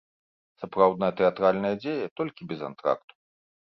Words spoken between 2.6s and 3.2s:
антракту.